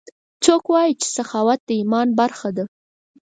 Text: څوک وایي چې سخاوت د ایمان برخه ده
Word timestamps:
څوک 0.43 0.63
وایي 0.71 0.93
چې 1.01 1.07
سخاوت 1.17 1.59
د 1.65 1.69
ایمان 1.79 2.07
برخه 2.19 2.49
ده 2.57 2.63